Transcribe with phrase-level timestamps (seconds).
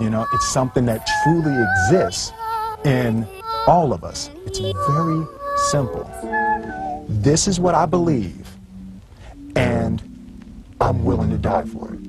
[0.00, 2.32] You know, it's something that truly exists
[2.86, 3.26] in
[3.66, 4.30] all of us.
[4.46, 5.26] It's very
[5.68, 6.10] simple.
[7.06, 8.48] This is what I believe,
[9.56, 10.02] and
[10.80, 12.00] I'm willing to die for it.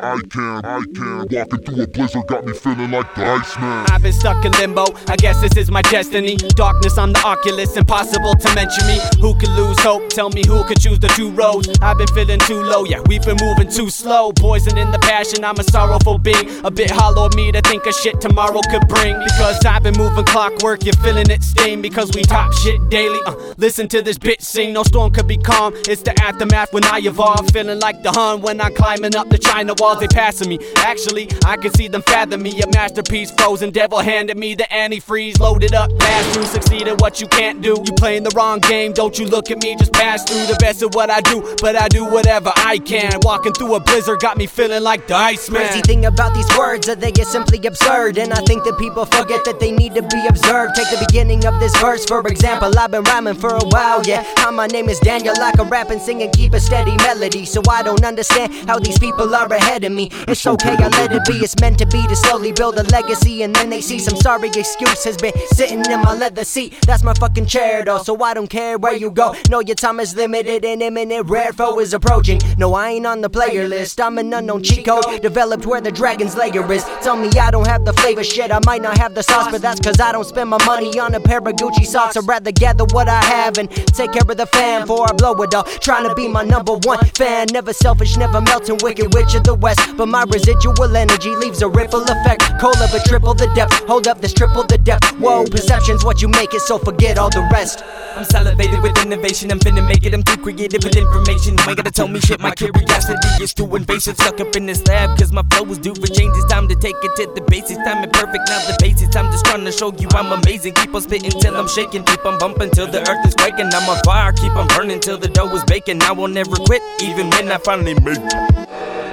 [0.00, 1.26] I can, I can.
[1.30, 3.86] Walking through a blizzard got me feeling like the Iceman.
[3.90, 6.36] I've been stuck in limbo, I guess this is my destiny.
[6.36, 8.98] Darkness, I'm the Oculus, impossible to mention me.
[9.20, 10.08] Who could lose hope?
[10.10, 11.68] Tell me who could choose the two roads.
[11.80, 14.32] I've been feeling too low, yeah, we've been moving too slow.
[14.32, 16.48] Poison in the passion, I'm a sorrowful being.
[16.64, 19.18] A bit hollow of me to think of shit tomorrow could bring.
[19.24, 21.80] Because I've been moving clockwork, you're feeling it sting.
[21.80, 23.20] Because we top shit daily.
[23.26, 25.72] Uh, listen to this bitch sing, no storm could be calm.
[25.88, 27.50] It's the aftermath when I evolve.
[27.50, 30.58] Feeling like the Hun when I'm climbing up the China wall walls, they passing me.
[30.76, 32.60] Actually, I can see them fathom me.
[32.62, 35.38] A masterpiece frozen, devil handed me the antifreeze.
[35.40, 37.76] Loaded up, pass through, succeeded what you can't do.
[37.84, 40.82] You playing the wrong game, don't you look at me, just pass through the best
[40.82, 41.56] of what I do.
[41.60, 43.18] But I do whatever I can.
[43.22, 45.62] Walking through a blizzard got me feeling like the Iceman.
[45.62, 48.18] Crazy thing about these words that they get simply absurd.
[48.18, 50.74] And I think that people forget that they need to be observed.
[50.74, 52.76] Take the beginning of this verse, for example.
[52.78, 54.24] I've been rhyming for a while, yeah.
[54.36, 57.44] How my name is Daniel, I can rap and sing and keep a steady melody.
[57.44, 60.08] So I don't understand how these people are ahead ahead of me.
[60.28, 61.34] It's okay, I let it be.
[61.44, 63.42] It's meant to be to slowly build a legacy.
[63.42, 66.74] And then they see some sorry excuse has been sitting in my leather seat.
[66.86, 68.02] That's my fucking chair, though.
[68.02, 69.34] So I don't care where you go.
[69.50, 71.28] No, your time is limited and imminent.
[71.28, 72.40] Rare foe is approaching.
[72.56, 74.00] No, I ain't on the player list.
[74.00, 76.84] I'm an unknown cheat code developed where the dragon's layer is.
[77.02, 78.50] Tell me I don't have the flavor shit.
[78.50, 81.14] I might not have the sauce, but that's cause I don't spend my money on
[81.14, 82.16] a pair of Gucci socks.
[82.16, 85.34] I'd rather gather what I have and take care of the fam before I blow
[85.42, 85.64] it all.
[85.64, 87.48] Trying to be my number one fan.
[87.52, 89.80] Never selfish, never melting, wicked witch of the west.
[89.96, 92.42] But my residual energy leaves a ripple effect.
[92.60, 93.74] Cola, but triple the depth.
[93.90, 95.06] Hold up, this triple the depth.
[95.18, 97.82] Whoa, perception's what you make it, so forget all the rest.
[98.16, 100.14] I'm salivated with innovation, I'm finna make it.
[100.14, 101.58] I'm too creative with information.
[101.58, 104.16] You ain't gotta tell me shit, my curiosity is too invasive.
[104.16, 106.32] Stuck up in this lab, cause my flow is due for change.
[106.38, 107.82] It's time to take it to the basics.
[107.84, 109.16] Time is perfect, now the basics.
[109.16, 110.74] I'm just trying to show you I'm amazing.
[110.74, 112.04] Keep on spitting till I'm shaking.
[112.04, 113.70] Keep on bumping till the earth is quaking.
[113.74, 116.02] I'm on fire, keep on burning till the dough is baking.
[116.02, 118.65] I will never quit, even when I finally make it.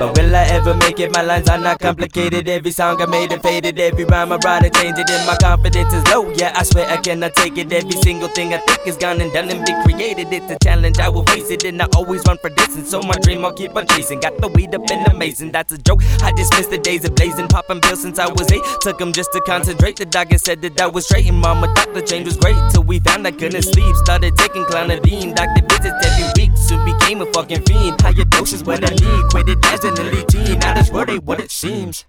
[0.04, 1.14] But will I ever make it?
[1.14, 2.50] My lines are not complicated.
[2.50, 3.80] Every song I made it faded.
[3.80, 5.10] Every rhyme I write, I change it.
[5.10, 6.30] And my confidence is low.
[6.32, 7.72] Yeah, I swear I cannot take it.
[7.72, 10.28] Every single thing I think is gone and done and be created.
[10.34, 11.64] It's a challenge, I will face it.
[11.64, 12.90] And I always run for distance.
[12.90, 14.20] So my dream I'll keep on chasing.
[14.20, 16.04] Got the weed up the mason, that's a joke.
[16.22, 18.64] I dismissed the days of blazing, popping pills since I was eight.
[18.82, 19.96] Took them just to concentrate.
[19.96, 21.28] The doctor said that I was straight.
[21.28, 22.58] And mama thought the change was great.
[22.72, 23.96] Till we found I couldn't sleep.
[24.04, 25.34] Started taking clonidine.
[25.34, 26.33] Doctor visits every
[27.24, 28.02] a fucking fiend.
[28.02, 29.24] Higher doses what I need.
[29.30, 30.60] Quit it as elite teen.
[30.60, 32.06] Now that's really what it seems.